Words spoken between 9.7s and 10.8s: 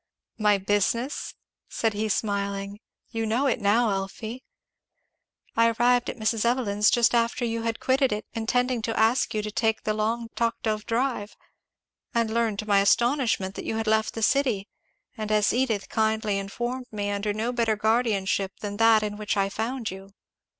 the long talked